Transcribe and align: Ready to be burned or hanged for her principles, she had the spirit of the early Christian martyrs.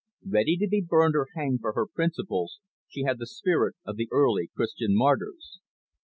Ready 0.27 0.57
to 0.57 0.67
be 0.67 0.81
burned 0.81 1.15
or 1.15 1.27
hanged 1.35 1.61
for 1.61 1.73
her 1.73 1.85
principles, 1.85 2.59
she 2.87 3.03
had 3.03 3.19
the 3.19 3.27
spirit 3.27 3.75
of 3.85 3.97
the 3.97 4.09
early 4.11 4.49
Christian 4.55 4.97
martyrs. 4.97 5.59